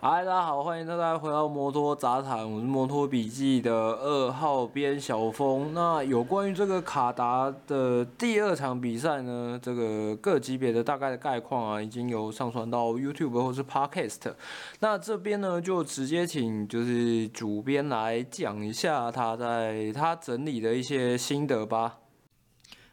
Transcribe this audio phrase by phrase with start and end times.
[0.00, 5.74] 嗨，大家好，欢迎大家回到摩托杂谈，我是摩托笔记的二号编小峰。
[5.74, 14.32] 那有关于这个卡达的第二场比赛呢，这个各级别的大概的概况啊，已经有上传到 YouTube 或是 Podcast。
[14.78, 21.96] 那这边呢，就直接请就是主编来讲一下他在他整理的一些心得吧。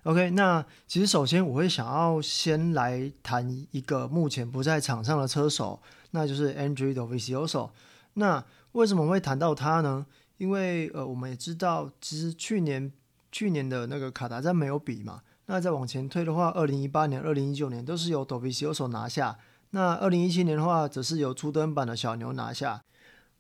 [0.05, 5.79] OK，那其实首先我会想要先来谈一个目前不在场上的车手。
[6.15, 7.71] 那就是 Andrea Dovizioso。
[8.13, 10.05] 那为什么会谈到他呢？
[10.37, 12.91] 因为呃，我们也知道，其实去年
[13.31, 15.21] 去年的那个卡达站没有比嘛。
[15.47, 19.37] 那再往前推的话，二零一八年、二零一九年都是由 Dovizioso 拿下。
[19.71, 22.81] 那二零一七年的话，则是由初登版的小牛拿下。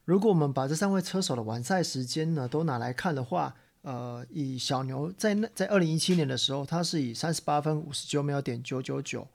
[0.03, 9.27] 如果我们把这三位车手的完赛时间呢都拿来看的话，呃，以小牛在那在二零一七年的时候，他是以三十八分五十九秒点九九九。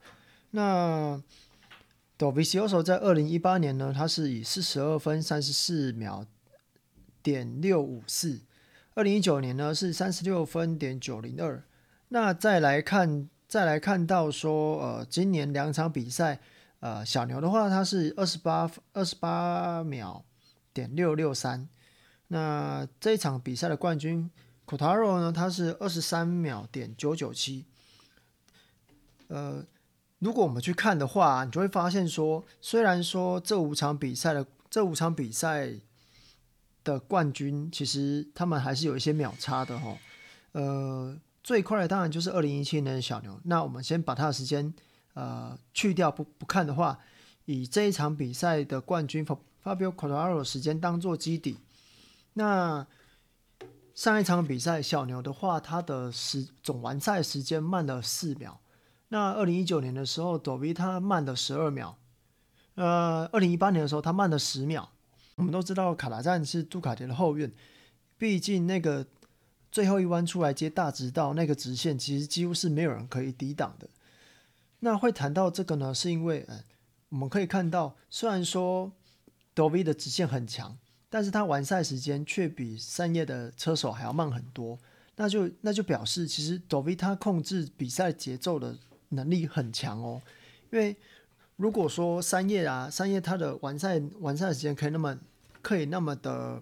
[0.51, 1.21] 那
[2.21, 6.23] Dovizioso 在二零一八年呢，他是以四十二分三十四秒
[7.23, 8.41] 点六五四，
[8.93, 11.63] 二零一九年呢是三十六分点九零二。
[12.09, 16.39] 那再来看，再来看到说，呃，今年两场比赛，
[16.79, 20.23] 呃，小牛的话，他是二十八二十八秒
[20.75, 21.67] 点六六三。
[22.27, 24.29] 那这一场比赛的冠军
[24.67, 27.65] Kutaro 呢，他是二十三秒点九九七，
[29.29, 29.65] 呃。
[30.21, 35.73] 如果我们去看的话，你就会发现说，虽然说这五场比赛的这五场比赛
[36.83, 39.97] 的冠军，其实他们还是有一些秒差的哈。
[40.51, 43.39] 呃，最快的当然就是二零一七年的小牛。
[43.45, 44.71] 那我们先把他的时间
[45.15, 46.99] 呃去掉不不看的话，
[47.45, 51.57] 以这一场比赛的冠军 Fabio c o r t a r o 时间当做基底，
[52.33, 52.85] 那
[53.95, 58.60] 上一场比赛小牛的话，他的时总完赛时间慢了四秒。
[59.13, 61.97] 那二零一九年的时候，Dovi 他慢了十二秒，
[62.75, 64.89] 呃，二零一八年的时候他慢了十秒。
[65.35, 67.51] 我们都知道卡达站是杜卡迪的后院，
[68.17, 69.05] 毕竟那个
[69.69, 73.89] 最后一弯出来接大直道那个直线，其实几乎是没有人可以抵挡的。
[74.79, 76.63] 那会谈到这个呢，是因为，呃，
[77.09, 78.93] 我们可以看到，虽然说
[79.53, 80.77] Dovi 的直线很强，
[81.09, 84.79] 但是他完赛时间却比三叶的车手还要慢很多。
[85.17, 88.77] 那就那就表示，其实 Dovi 他控制比赛节奏的。
[89.11, 90.21] 能力很强哦，
[90.71, 90.95] 因为
[91.55, 95.17] 如果说三叶啊，三叶它的完赛完赛时间可以那么
[95.61, 96.59] 可以那么的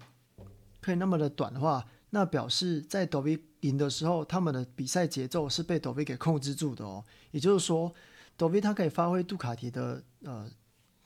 [0.82, 7.04] 可以那么的短的话，那表示在抖比赢的时候，他们的比赛节奏是被抖比给控制住的哦。
[7.32, 7.94] 也就是说
[8.36, 10.50] 抖比他可以发挥杜卡迪的呃，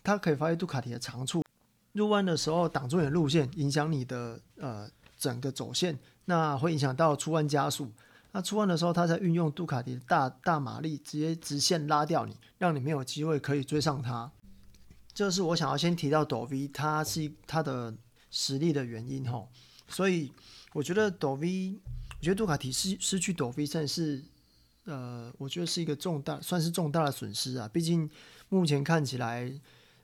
[0.03, 1.43] 它可以发挥杜卡迪的长处，
[1.91, 7.91] 入弯的时候挡住你的路线，影响你的呃整个走线，那会影响到出弯加速。
[8.35, 14.31] 那出弯的时候，他在运用杜卡迪的大大马力，直接直线拉掉你，让你没有机会可以追上他。
[15.13, 17.93] 这是我想要先提到抖 V，他是他的
[18.31, 19.49] 实力的原因吼。
[19.87, 20.33] 所以
[20.73, 21.79] 我觉得抖 V，
[22.17, 24.23] 我觉得杜卡迪失失去抖 V 真的是
[24.85, 27.69] 呃，我觉得是一个重大，算是重大的损失啊。
[27.71, 28.09] 毕竟
[28.49, 29.53] 目前看起来，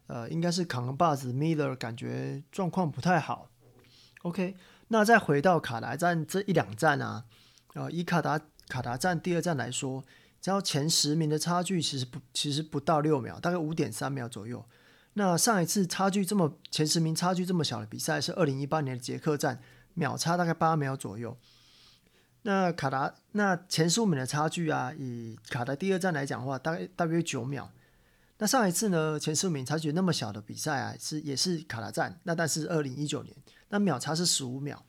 [0.05, 3.49] 呃，应该是扛把子 Miller 感觉状况不太好。
[4.21, 4.55] OK，
[4.89, 7.25] 那再回到卡莱站这一两站啊。
[7.73, 10.03] 呃，以卡达卡达站第二站来说，
[10.41, 14.65] 只要前十名的差距其实不其实不到六秒，大概五点三秒左右。
[15.13, 19.61] 那上一次差距这么前十名差距这么小的比赛是二零一八年的捷克站，
[19.93, 21.37] 秒差大概八秒左右。
[22.43, 27.69] 那卡达那前十五名的差距啊，以卡达第二站来讲的话，大概大约九秒。
[28.37, 33.35] 那上一次呢，前十五名差距那么小的比赛啊，是也是卡达站，那但是二零一九年，
[33.67, 34.85] 那秒差是十五秒。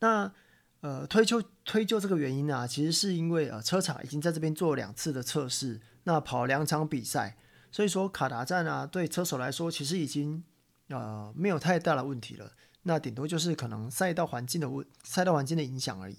[0.00, 0.32] 那
[0.80, 7.36] 呃，推究推究这个原因、啊，其实是因为呃，车厂已经在这边做了两次的测试，那跑两场比赛，
[7.72, 10.44] 所以说卡达站啊，对车手来说其实已经
[10.88, 12.52] 呃没有太大的问题了。
[12.82, 16.16] 那顶多就是可能赛道环境的问赛道环境的影响而已。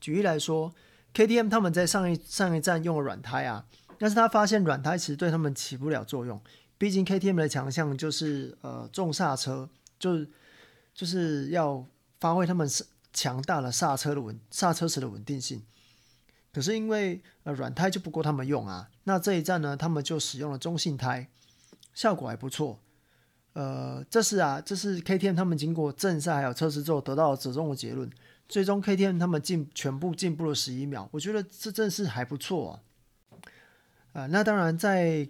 [0.00, 0.72] 举例来说
[1.12, 3.66] ，KTM 他们在上一上一站用了软胎啊，
[3.98, 6.40] 但是他发现软胎其实对他们起不了作用，
[6.78, 9.68] 毕竟 KTM 的强项就是呃重刹车，
[9.98, 10.30] 就是
[10.94, 11.84] 就是要
[12.20, 12.86] 发挥他们是。
[13.12, 15.62] 强大的刹车的稳刹车时的稳定性，
[16.52, 21.28] 可是因为呃软胎就不够他们用啊，那这一站呢，他们就使用了中性胎，
[21.92, 22.80] 效果还不错。
[23.54, 28.10] 呃，这是啊，这是 KTM 他们经过正赛还有测试之后得到折中的结论，
[28.48, 32.72] 最终 KTM 他们进全部进步了十一秒，我觉得这正是还不错啊。
[34.14, 35.28] 呃，那当然在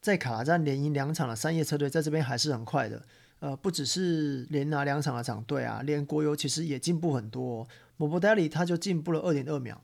[0.00, 3.02] 在卡达站连赢两场的三叶车队在这边还是很快的。
[3.42, 7.66] 呃，不只是连拿两场的场队啊，连国油其实也进步很多。
[7.98, 9.82] Morbidelli 他就进步了二点二秒。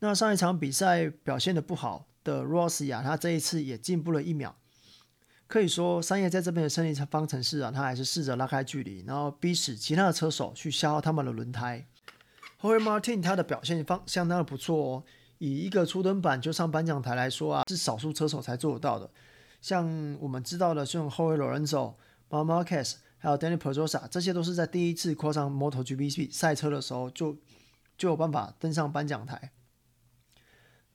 [0.00, 4.54] 那上一场比赛表现得不好的 Rossi 啊，他这一次也进步了一秒。
[5.46, 11.86] 可以说三叶在这边的胜利方程式啊，他还是试着拉开距离，然后逼使其他的车手去消耗他们的轮胎。
[12.58, 15.04] h o r Martin 他的表现方相当的不错哦，
[15.38, 19.10] 以一个初登板就上颁奖台来说啊，是少数车手才做得到的。
[19.62, 21.94] 像我们知道的，像 Jorge Lorenzo、
[22.30, 27.36] Marc Marquez 还有 Dani Pedrosa，这些都是在第一次跨上 MotoGP 赛车的时候就
[27.96, 29.52] 就有办法登上颁奖台。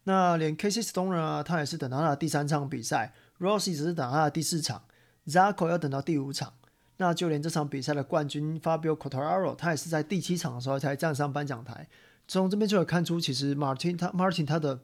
[0.06, 4.84] 那连 Casey Stoner 啊，他也是等到他的第三场比赛，Rossi 只是等到他的第四场
[5.28, 6.54] ，Zarco 要等到第五场。
[6.98, 11.88] 那就连这场比赛的冠军 Fabio Quartararo，他也是在第七场的时候才站上颁奖台。
[12.28, 14.80] 从这边就可以看出，其实 Martin 他 Martin 他的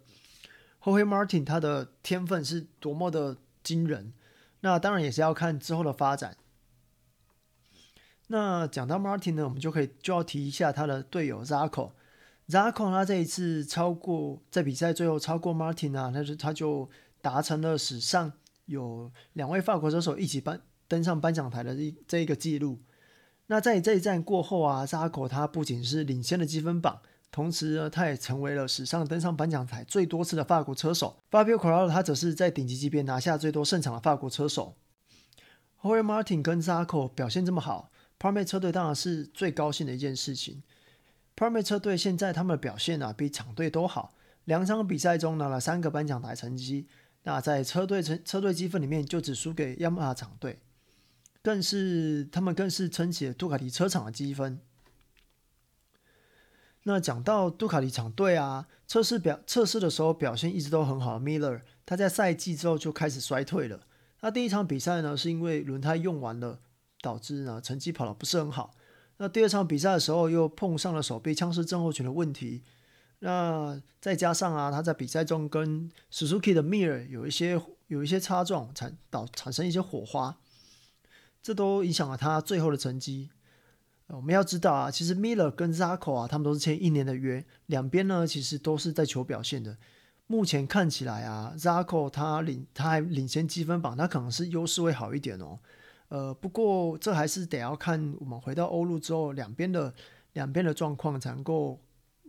[0.81, 4.11] Jorge Martin 他的天分是多么的惊人。
[4.61, 6.37] 那当然也是要看之后的发展。
[8.27, 11.91] 那讲到 Martin 呢，我们就可以就要提一下他的队友 Zako。
[12.47, 16.89] Zako 他这一次超过在比赛最后超过 Martin 啊，他就他就
[17.21, 18.31] 达成了史上
[18.65, 22.79] 有两位法国车手一起颁登上颁奖台的这这一个记录。
[23.47, 27.01] 那在这一站过后啊，Zako 他不仅是领先了积分榜，
[27.31, 31.17] 同时呢，他也成为了史上登上颁奖台最多次的法国车手。
[31.29, 34.75] Fabio c o r r a l 他则是在顶级级别拿下最多胜场的法国车手。
[35.81, 40.63] Hori Martin 跟 Zarco 表现这么好，Pramac 车队当然是最高兴的一件事情。
[41.35, 44.15] Pramac 车队现在他们的表现啊，比厂队都好。
[44.45, 46.87] 两场比赛中拿了三个颁奖台成绩，
[47.23, 50.59] 那在车队成车队积分里面就只输给雅马哈厂队，
[51.43, 54.59] 更是他们更是撑起了杜卡迪车厂的积分。
[56.83, 63.81] 那讲到杜卡迪厂队啊，测试表测试的时候表现一直都很好的，Miller 他在赛季之后就开始衰退了。
[64.21, 66.59] 那第一场比赛呢，是因为轮胎用完了，
[67.01, 68.73] 导致呢成绩跑得不是很好。
[69.17, 72.63] 那第二场比赛的时候，又碰上了手臂枪式症候群的问题。
[73.19, 80.37] 那再加上啊，他在比赛中跟 Suzuki 的 Mir 有一些有一些擦撞，产导产生一些火花，
[81.43, 83.29] 这都影响了他最后的成绩。
[84.09, 89.77] 我们要知道啊，其实 Miller 跟 Zarco 啊，他们都是签一年的约，两边呢其实都是在求表现的。
[90.25, 95.59] 目前看起来啊，Zarco 他领他还领先积分榜，他可能是优势会好一点哦。
[96.09, 99.93] 呃，不过这还是得要看我们回到欧陆之后，两边的
[100.33, 101.79] 两边的状况才能够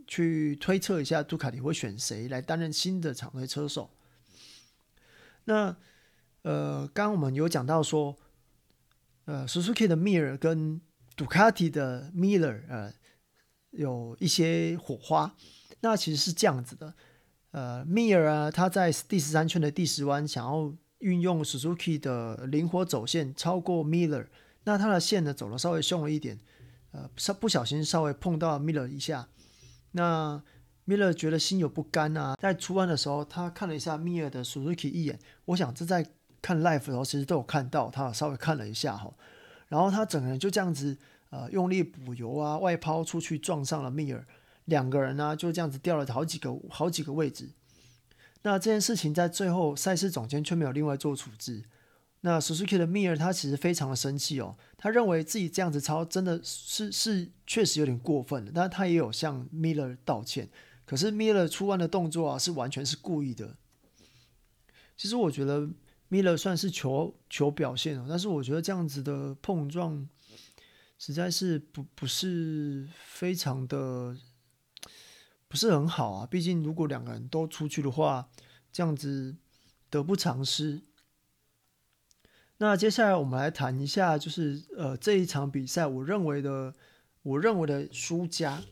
[0.06, 3.88] 去推测一下杜卡迪会选谁来担任新的厂队车手。
[5.44, 5.74] 那
[6.42, 8.16] 呃，刚刚我们有讲到说，
[9.24, 10.80] 呃，Suzuki 的 Mir 跟
[11.20, 12.90] 杜卡迪的 Miller 呃
[13.72, 15.34] 有一些火花。
[15.80, 16.94] 那其实是这样子的，
[17.50, 20.74] 呃，Miller 啊，他在第十三圈的第十弯想要。
[21.00, 24.26] 运用 Suzuki 的灵活走线超过 Miller，
[24.64, 26.38] 那他的线呢走的稍微凶了一点，
[26.90, 29.26] 呃，稍不小心稍微碰到 Miller 一下，
[29.92, 30.42] 那
[30.86, 36.06] Miller 觉得心有不甘啊，在出弯的时候他看了一下 MIL 的 Suzuki 一眼，我想这在
[36.42, 39.10] 看 live 的时候其实都有看到，他稍微看了一下哈，
[39.70, 40.98] 然后他整个人就这样子
[41.30, 44.24] 呃用力补油啊，外抛出去撞上了 Miller，
[44.66, 47.48] 两个人呢就这样子掉了好几个好几个位置。
[48.42, 51.64] 那这件事情在最后赛事总监却没有另外做处置。
[52.22, 60.50] 那 Suzuki 的米尔他其实非常的生气哦，他认为自己这样子超真的是是确实有点过分了，但他也有向 Miller 道歉。
[60.84, 63.56] 可是 Miller 出弯的动作啊是完全是故意的。
[64.96, 65.70] 其实我觉得
[66.10, 70.08] Miller 算是求求表现哦，但是我觉得这样子的碰撞
[70.98, 74.16] 实在是不不是非常的。
[75.48, 78.28] 不是很好啊，毕竟如果两个人都出去的话，
[78.70, 79.34] 这样子
[79.90, 80.80] 得不偿失。
[82.58, 86.72] 那接下来我们来谈一下，就是呃这一场比赛，我认为的
[87.22, 88.62] 我认为的输家。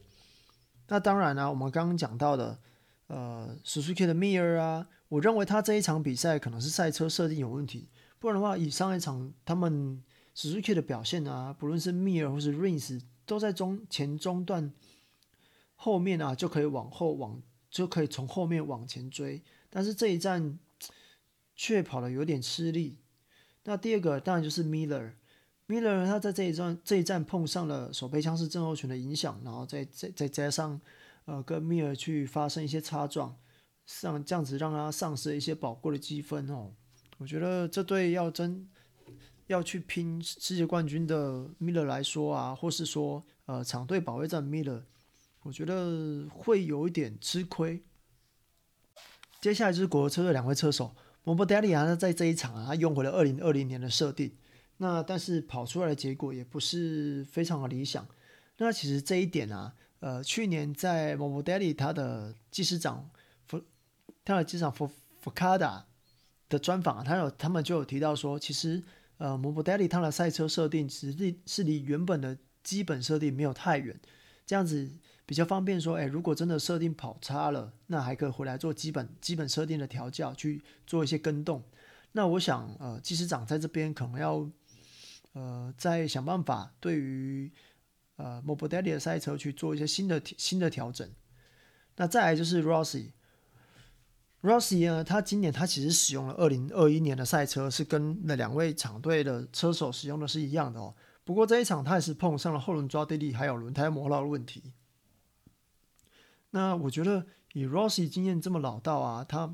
[0.86, 2.60] 那当然啦、我们刚刚讲到的
[3.08, 7.88] 呃 Suzuki 的 Mir 啊，我认为他这一场比赛可能是赛车设定有问题，
[8.18, 10.02] 不然的话，以上一场他们
[10.34, 14.72] Suzuki 的表现啊，不论是 Mir 或是 Rins 都在中前中段。
[15.80, 20.58] 后面啊就可以往后往就可以从后面往前追，但是这一站
[21.54, 22.98] 却跑的有点吃力。
[23.62, 30.80] 那第二个当然就是 Miller，Miller 他在这一站这一站碰上了手背枪式症候群的影响，然后再再再加上
[31.26, 33.36] 呃跟 Mir 去发生一些擦撞，
[33.88, 36.70] 像这样子让他丧失一些宝贵的积分哦。
[37.16, 38.68] 我觉得这对要真
[39.46, 44.82] 要去拼世界冠军的 Miller 来说啊，或是说呃场队保卫战 Miller。
[45.42, 47.82] 我觉得会有一点吃亏。
[49.40, 54.36] 接下来就是国车的两位车手，Morbidelli 啊，他在这一场啊，他用回了二零二零年的设定，
[54.76, 58.06] 那但是跑出来的结果也不是非常的理想。
[58.58, 63.08] 那其实这一点啊，呃，去年在 Morbidelli 他的技师长，
[64.24, 64.72] 他的技师长
[65.24, 65.82] Forcada
[66.48, 68.82] 的专访，他有他们就有提到说，其实
[69.18, 73.98] 呃，Morbidelli 它的赛车设定实际是离原本的基本设定没有太远，
[74.46, 74.90] 这样子
[75.26, 81.62] 比较方便说，哎，如果真的设定跑差了，那还可以回来做基本基本设定的调教，去做一些更动。
[82.12, 84.48] 那我想，呃，技师长在这边可能要
[85.32, 87.52] 呃再想办法，对于
[88.16, 91.08] 呃 Morbidelli 的赛车去做一些新的新的调整。
[91.96, 93.10] 那再来就是 Rossi。
[94.40, 100.94] Rossi 呢，他今年他其实使用了二零二一年的赛车，是跟那两位厂队的车手使用的是一样的哦。
[101.24, 104.72] 不过这一场他也是碰上了后轮抓地力还有轮胎磨绕的问题。
[106.50, 109.52] 那我觉得以 Rossi 经验这么老道啊，他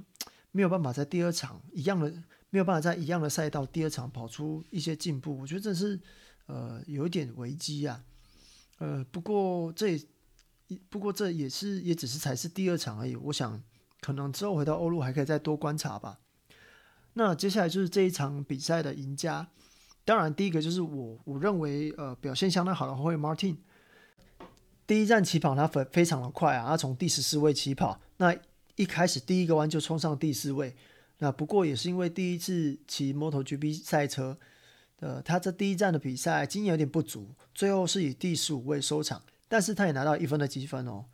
[0.52, 2.12] 没有办法在第二场一样的
[2.50, 5.98] 没有办法在一样的赛道第二场跑出一些进步，我觉得这是
[6.44, 8.04] 呃有一点危机啊。
[8.76, 9.92] 呃，不过这
[10.68, 13.62] 也不过这也是也只是才是第二场而已，我想。
[14.04, 16.18] 可能之后回到欧陆还可以再多观察吧。
[17.14, 19.48] 那接下来就是这一场比赛的赢家，
[20.04, 23.56] 当然第一个就是我我认为呃表现相当好的红黑 Martin。
[24.86, 28.36] 第一站起跑他非非常的快啊，他从第十四位起跑，那
[28.76, 30.76] 一开始第一个弯就冲上第四位。
[31.16, 34.36] 那不过也是因为第一次骑 MotoGP 赛车，
[35.00, 41.06] 呃，他这第一站的比赛经验有点不足，最后是以第十五位收场，但是他也拿到一分的积分哦。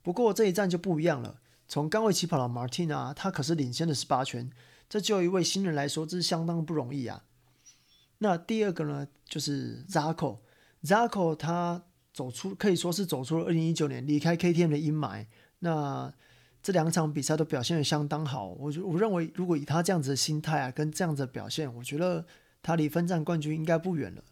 [0.00, 1.38] 不过这一站就不一样了。
[1.70, 4.50] 从刚位起跑的 Martin 啊，他可是领先了十八圈，
[4.88, 7.22] 这就一位新人来说，这是相当不容易啊。
[8.18, 15.24] 那第二个呢，就是 Zako，Zako 他走出可以说是走出了二零一九年离开 KTM 的阴霾。
[15.60, 16.12] 那
[16.60, 22.26] 这两场比赛都表现得相当好，我我认为如果以他这样子的心态啊，跟这样子的表现，我觉得
[22.64, 24.24] 他离分站冠军应该不远了。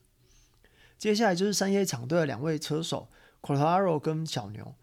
[0.98, 3.08] 接下来就是三叶厂队的两位车手
[3.42, 4.74] q u a t a r o 跟小牛。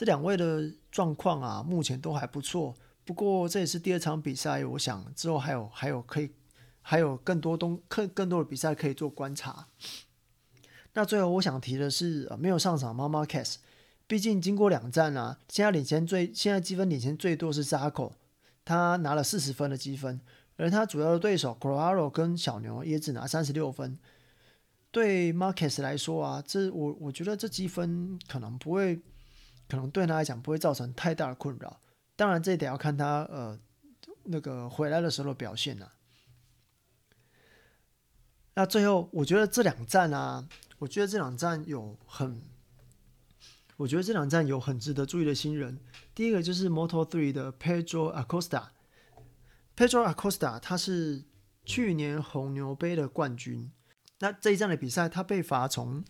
[0.00, 2.74] 这两位的状况啊，目前都还不错。
[3.04, 6.30] 不过这也是第二场比赛，我想之后还有还有可以
[6.80, 9.66] 还有更多东更更多的比赛可以做观察。
[10.94, 13.56] 那最后我想提的是，呃、没有上场妈妈 case，
[14.06, 18.12] 毕竟经过两战啊，现在领先最现在积分领先最多是 Zako，
[18.64, 20.18] 他拿了四十分的积分，
[20.56, 23.98] 而他主要的对手 Quartararo 跟小牛也只拿三十六分。
[24.90, 28.98] 对 Marquez 来说啊，这我我觉得这积分可能不会。
[29.70, 31.80] 可能对他来讲不会造成太大的困扰，
[32.16, 33.56] 当然这得要看他呃
[34.24, 35.92] 那个回来的时候的表现呐、
[38.54, 40.48] 那最后我觉得这两站啊，
[40.78, 42.42] 我觉得这两站有很，
[43.76, 45.78] 我觉得这两站有很值得注意的新人。
[46.14, 51.22] 第一个就是 Moto3 的 Pedro Acosta，Pedro Acosta 他是
[51.64, 53.70] 去年红牛杯的冠军，
[54.18, 56.04] 那这一站的比赛他被罚从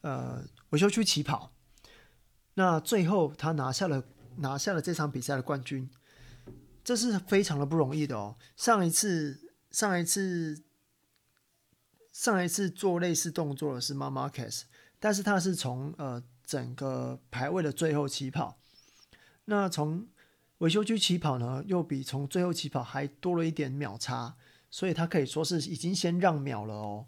[0.00, 1.52] 呃维修区起跑。
[2.54, 4.04] 那最后他拿下了
[4.36, 5.88] 拿下了这场比赛的冠军，
[6.84, 8.36] 这是非常的不容易的哦。
[8.56, 10.62] 上一次上一次
[12.12, 14.62] 上一次做类似动作的是 Marc Marquez，
[14.98, 18.58] 但是他是从呃整个排位的最后起跑，
[19.46, 20.06] 那从
[20.58, 24.36] 维修区起跑呢，又比从最后起跑还多了一点秒差，
[24.70, 27.06] 所以他可以说是已经先让秒了哦。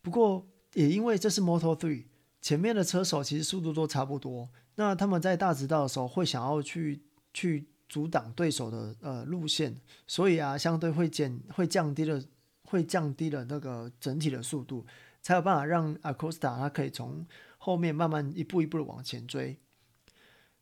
[0.00, 2.06] 不过也因为这是 Moto3，
[2.40, 4.48] 前面的车手其实速度都差不多。
[4.76, 7.02] 那他们在大直道的时候会想要去
[7.32, 9.74] 去阻挡对手的呃路线，
[10.06, 12.22] 所以啊，相对会减会降低了
[12.64, 14.84] 会降低了那个整体的速度，
[15.22, 17.26] 才有办法让 Acosta 他可以从
[17.58, 19.58] 后面慢慢一步一步的往前追。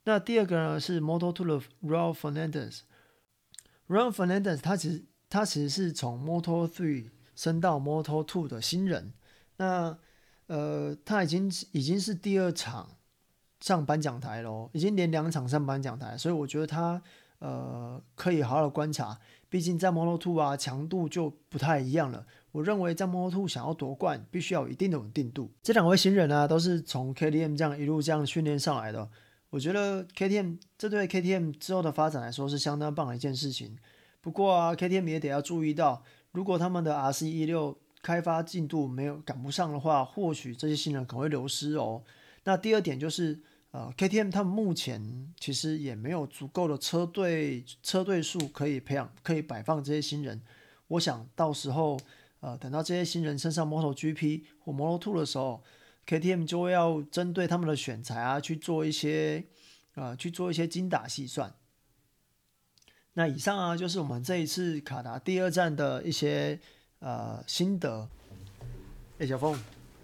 [0.05, 9.13] 那第二个呢是 Moto2 的 Raul Fernandez，Raul Fernandez 他其实他其实是从 Moto3 升到 Moto2 的新人，
[9.57, 9.99] 那
[10.47, 12.97] 呃他已经已经是第二场。
[13.65, 17.01] 上颁奖台喽，已经连两场上颁奖台，所以我觉得他
[17.39, 19.19] 呃可以好好的观察。
[19.49, 22.27] 毕竟在 Moto2 啊，强度就不太一样了。
[22.53, 25.51] 我认为在 Moto2 想要夺冠，必须要有一定的稳定度。
[25.63, 29.09] 这两位新人啊，都是从 KTM 这样一路这样训练上来的。
[29.49, 33.75] 我觉得 KTM 这对 KTM 之后的发展来说是相当棒的一件事情。
[34.21, 36.03] 不过啊，KTM 也得要注意到，
[36.33, 42.03] 如果他们的 RC16 开发进度没有赶不上的话，或许这些新人可能会流失哦。
[42.45, 43.41] 那第二点就是。
[43.75, 50.41] 呃，KTM 他们目前其实也没有足够的车队车队数可以培养，可以摆放这些新人。
[50.87, 51.99] 我想到时候，
[52.39, 55.61] 呃，等到这些新人升上 MotoGP 或 Moto2 的时候
[56.07, 59.43] ，KTM 就会要针对他们的选材啊去做一些，
[59.97, 61.53] 呃，去做一些精打细算。
[63.15, 66.57] 那以上啊，就是我们这一次卡达第二站的一些
[67.01, 68.09] 呃心得。
[69.19, 69.59] 哎，小峰，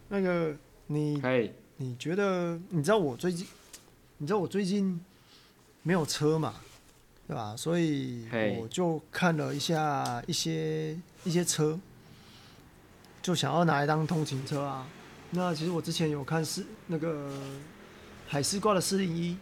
[0.08, 0.56] 那个
[0.88, 1.52] 你，Hey.
[1.76, 2.60] 你觉得？
[2.70, 3.46] 你知道我最近？
[4.22, 5.00] 你知道我最近
[5.82, 6.54] 没有车嘛？
[7.26, 7.56] 对吧？
[7.56, 8.28] 所以
[8.60, 11.80] 我就看了一下一些一些车，
[13.22, 14.86] 就想要拿来当通勤车啊。
[15.30, 17.32] 那其实我之前有看是那个
[18.26, 19.38] 海狮挂的四零一，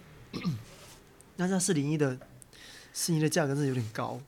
[1.34, 2.16] 那像四零一的
[2.92, 4.20] 四零一的价格是有点高，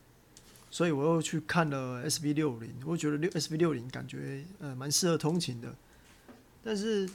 [0.69, 5.73] 所以我又去看了 S V 六零，我觉得六 S B 六零感觉呃蛮适合通勤的。
[6.65, 7.09] 但是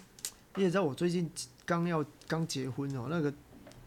[0.55, 1.29] 你也知道我最近
[1.65, 3.33] 刚要刚结婚哦，那个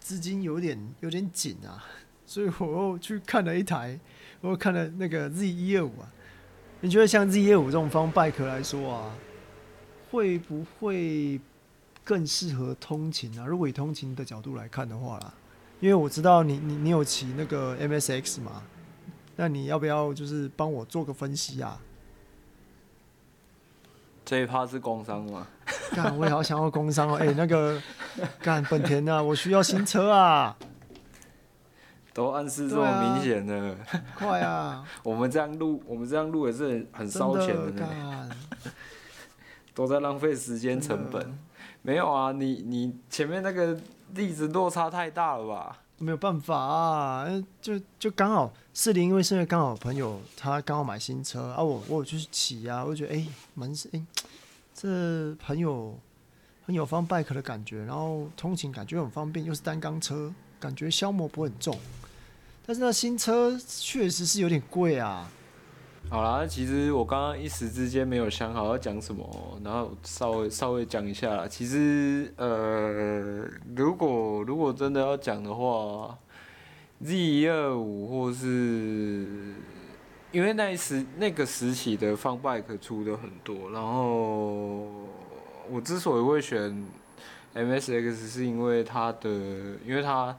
[0.00, 1.84] 资金有点有点紧啊。
[2.26, 3.98] 所以我又去看了一台，
[4.42, 6.12] 我又看了那个 Z 一二五啊。
[6.80, 9.14] 你觉得像 Z 一二五这种方 bike 来说啊，
[10.10, 11.40] 会不会
[12.04, 13.46] 更适合通勤啊？
[13.46, 15.32] 如果以通勤的角度来看的话啦，
[15.80, 18.62] 因为我知道你你你有骑那个 MSX 嘛，
[19.36, 21.80] 那你要不要就是帮我做个分析啊？
[24.24, 25.48] 这一趴是工商吗？
[25.94, 27.16] 干，我也好想要工商哦。
[27.16, 27.80] 哎、欸，那个
[28.40, 30.56] 干本田啊，我需要新车啊。
[32.14, 33.76] 都暗示这么明显的，
[34.16, 34.82] 快啊！
[34.82, 38.28] 啊我们这样录，我们这样录也是很烧钱的呢，
[39.72, 41.38] 都在浪费时间成本。
[41.82, 43.78] 没有啊，你你前面那个
[44.14, 45.78] 例子落差太大了吧？
[45.98, 47.26] 没有办法啊，
[47.62, 54.02] 就就刚好四零，因为是因为刚好朋友他刚好买新车啊，我我有去骑啊，我就觉得哎，蛮是哎，
[54.80, 55.98] 这很有
[56.64, 61.76] 很有方 bike 的感觉，然后通勤感觉很方便，又是单缸车，感觉消磨不会很重。
[62.64, 65.28] 但是那新车确实是有点贵啊。
[66.08, 71.48] 好啦，其实我刚刚一时之间没有想好要讲什么，然后稍微稍微讲一下。
[71.48, 73.44] 其实呃，
[73.74, 76.16] 如果如果真的要讲的话
[77.02, 79.26] ，Z 二五或是
[80.38, 84.86] 因为那一时那个时期的 Fun Bike 出的很多，然后
[85.68, 86.86] 我之所以会选
[87.54, 89.28] MSX，是因为它的，
[89.84, 90.36] 因为它。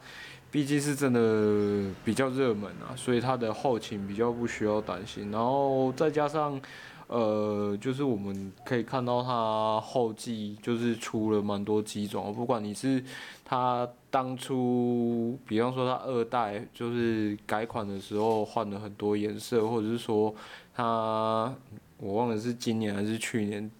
[0.51, 5.29] 毕竟是真的比较热门啊，所以它的后勤比较不需要担心。
[5.29, 6.59] 然后再加上，
[7.05, 13.03] 呃，就是我们可以看到它后继就是出了蛮多机种，不管你是
[13.49, 20.35] 它当初，比方说它二代就是改款的时候换了很多颜色，或者是说
[20.75, 21.51] 它
[21.97, 23.71] 我忘了是今年还是去年。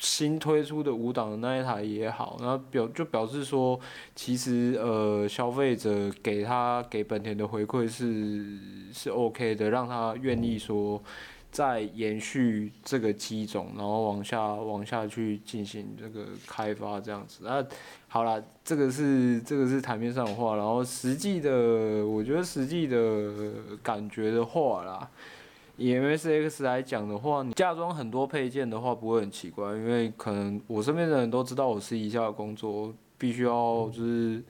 [0.00, 3.78] 新推出的五档的那一台也好，然后表就表示说，
[4.14, 8.58] 其实呃消费者给他给本田的回馈是
[8.92, 11.00] 是 OK 的，让他愿意说
[11.54, 17.44] 再延续这个机种，然后往下往下去进行这个开发这样子。
[17.44, 17.64] 那
[18.08, 23.32] 好了，这个是这个是台面上的话，然后实际的，我觉得实际的
[23.84, 25.08] 感觉的话啦。
[25.76, 34.42] 以 MSX 来讲的话，你加装很多配件的话不会很奇怪，因为可能我身边的人都知道我私底下的工作必须要就是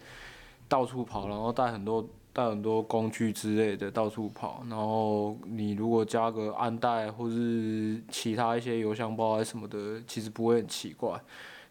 [0.67, 11.19] 到处跑，然后带很多带很多工具之类的到处跑，然后你如果加个安带或是其他一些油箱包啊什么的，其实不会很奇怪。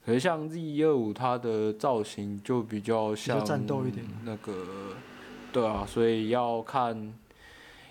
[0.03, 4.95] 可是像 Z125 它的造型就比较像战斗一点，那个
[5.51, 7.13] 对啊，所以要看。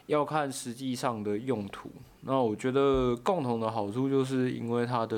[0.06, 1.88] 要看实际上的用途，
[2.22, 5.16] 那我觉得共同的好处就是因为它的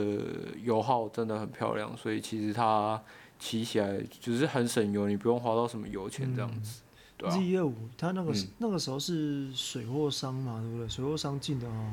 [0.63, 3.03] 油耗真的很漂亮，所以其实它
[3.39, 6.83] 骑起来就是很省油，你不用花到什么油钱这样子。
[7.17, 7.33] 对啊。
[7.33, 10.89] Z 二五，它那个、嗯、那个时候是水货商嘛，对不对？
[10.89, 11.93] 水货商进的哦。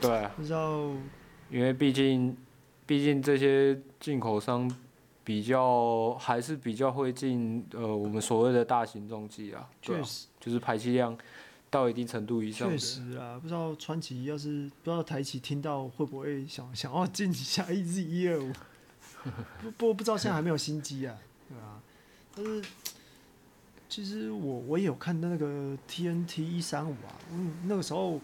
[0.00, 0.32] 对啊。
[0.36, 0.90] 不知道，
[1.50, 2.36] 因为毕竟
[2.86, 4.70] 毕竟这些进口商
[5.24, 11.16] 比较还是比较会进呃我们所谓的大型重机啊，确实，就是排气量。
[11.72, 12.68] 到一定程度以上。
[12.68, 18.52] 确实啊，不知道川崎要是不知道台企听到会不会想想要进下一 Z 一二五，
[19.62, 21.16] 不不不知道现在还没有新机啊，
[21.48, 21.80] 对啊，
[22.36, 22.62] 但是
[23.92, 28.18] 其实我我也有看到那个 TNT 一三五啊，嗯，那个时候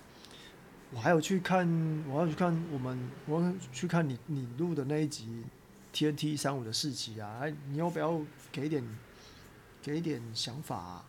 [0.90, 1.68] 我还有去看，
[2.09, 5.44] 我要去看我们，我要去看你你录的那一集
[5.92, 8.18] TNT 一三五的试集啊，哎，你要不要
[8.50, 8.83] 给点
[9.83, 11.04] 给点想法啊？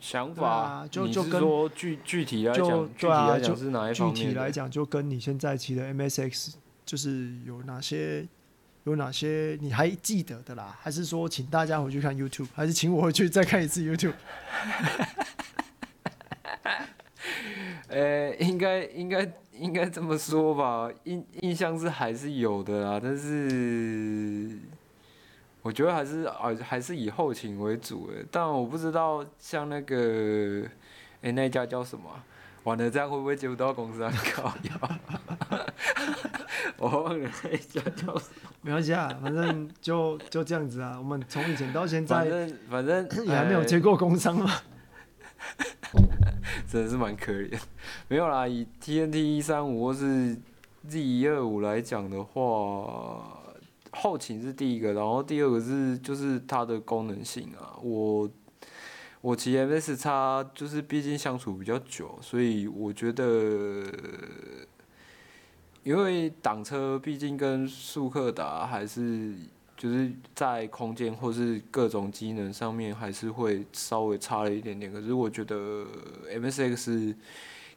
[0.00, 4.16] 想法，啊、就就跟说具具体来讲，具体来讲是哪一方面？
[4.16, 6.54] 具体来讲，就跟你现在骑的 MSX，
[6.84, 8.26] 就是有哪些
[8.84, 10.78] 有哪些你还记得的啦？
[10.80, 14.14] 还是说，请大家回去看 YouTube，还是请我回去再看一次 YouTube？
[17.88, 24.58] 呃、应该应该应该这么说吧，印印象是还是有的啦，但是。
[25.62, 30.68] 我觉得还是啊，还是以后勤为主诶，但我不知道像那个，诶、
[31.22, 32.04] 欸，那家叫什么？
[32.64, 34.12] 完了这样会不会接不到公司啊？
[34.30, 34.52] 靠！
[36.78, 38.50] 我忘忘了那一家叫什么。
[38.62, 40.96] 没关系啊，反正就就这样子啊。
[40.98, 44.50] 我们从以前到现在，反正反正 也还没有接过工伤嘛。
[46.68, 47.58] 真的是蛮可怜。
[48.08, 50.36] 没有啦，以 TNT 一三五或是
[50.88, 53.40] Z 一二五来讲的话，
[53.92, 57.78] 后勤是第一个，然后第二个是就是它的功能性啊。
[57.82, 58.28] 我
[59.20, 63.84] 我骑 M S 叉就是毕竟相处比较久，所以我觉得。
[65.84, 69.34] 因为挡车毕竟跟速克达还是
[69.76, 75.86] 就是在空间或是各种机能上面还是会稍微差了一点点，可是我觉得
[76.28, 77.14] MSX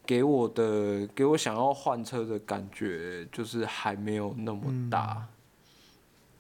[0.06, 5.28] 给我的给我想要换车的感觉就是还没有那么大，嗯、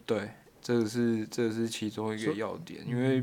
[0.05, 0.29] 对，
[0.61, 3.21] 这个是这个是其中一个要点，因为。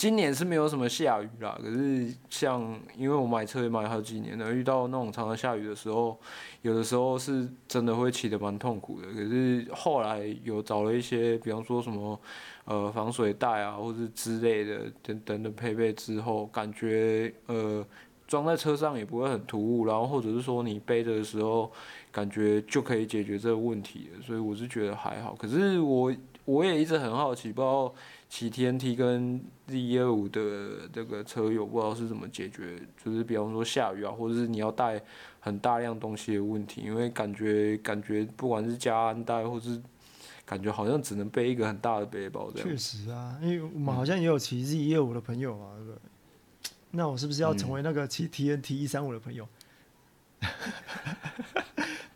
[0.00, 6.18] 今年是没有什么下雨啦，可是像因为我买车也买好几年了，遇到那种常常下雨的时候，
[6.62, 9.08] 有的时候是真的会骑得蛮痛苦的。
[9.08, 12.18] 可是后来有找了一些，比方说什么
[12.64, 17.86] 呃防水袋啊，或者之类的等等的配备之后，感觉呃
[18.26, 21.70] 装在车上也不会很突兀，然后或者是说你背着的时候，
[22.10, 24.22] 感觉就可以解决这个问题了。
[24.22, 25.34] 所以我是觉得还好。
[25.34, 26.10] 可是我
[26.46, 27.94] 我也一直很好奇，不知道。
[28.30, 35.02] 骑 TNT 跟 Z125 的这个车友不知道是怎么解决，就是比方说下雨啊，或者是你要带
[35.40, 39.82] 很大量东西的问题，因为感觉感觉不管是加安带，或是
[40.46, 42.68] 感觉好像只能背一个很大的背包这样。
[42.68, 45.98] 确实啊，因为我们好像也有骑 Z125 的朋友啊，对不对？
[46.92, 49.48] 那我是不是要成为那个骑 TNT 135的朋友？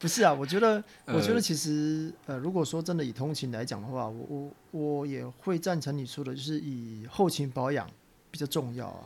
[0.04, 4.50] 不是啊，我觉得，我觉得其实，呃，如果说真的以通勤来讲的话，我我
[4.98, 7.88] 我也会赞成你说的，就是以后勤保养
[8.30, 9.00] 比较重要啊。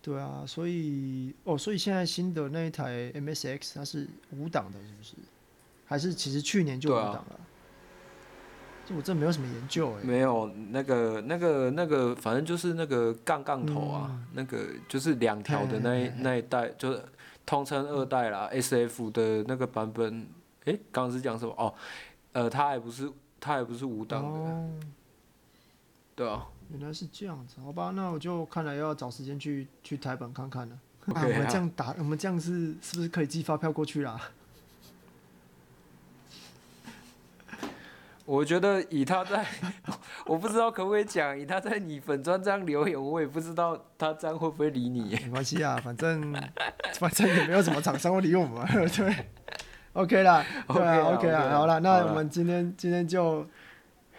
[0.00, 5.16] 对啊，所以哦，所以现在新的那一台 MSX 它是五档的，是不是？
[5.84, 7.40] 还是其实去年就五档了？
[8.86, 10.06] 这我真没有什么研究哎、欸。
[10.06, 17.04] 没有，那个那个那个，反正就是那个杠杠头啊，嗯、那个就是两条的那一那一代就是。
[17.44, 20.26] 通称二代啦，SF 的那个版本，
[20.64, 21.52] 诶、欸，刚刚是讲什么？
[21.58, 21.74] 哦，
[22.32, 24.70] 呃，它还不是，它还不是五档的，哦、
[26.14, 26.46] 对啊。
[26.70, 30.78] 原来是这样子，好吧，那我就看来要找时间去去台本看看了。
[31.06, 34.30] Okay 啊，我们这样打，我们这样是是不是可以寄发票过去啦？
[38.24, 39.44] 我觉得以他在，
[40.26, 45.18] 我不知道可不可以讲，以他在你粉砖这样留言，我也不知道他这样会不会理你。
[45.24, 46.32] 没关系啊，反正
[46.98, 48.64] 反正也没有什么厂商会理我们，
[48.96, 49.16] 对
[49.94, 53.44] ，OK 啦，对啊，OK 啦，好了，那我们今天今天就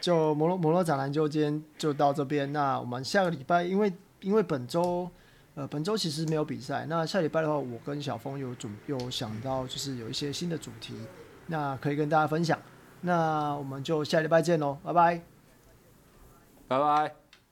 [0.01, 2.51] 就摩洛摩洛展览就今天就到这边。
[2.51, 5.09] 那我们下个礼拜，因为因为本周
[5.55, 10.93] 呃本周其实没有比赛，那下礼拜的话，我跟小峰有准有想到就是有一些新的主题，
[11.47, 12.59] 那可以跟大家分享。
[13.05, 15.21] 那我们就下礼拜见喽，拜拜，
[16.67, 17.22] 拜拜。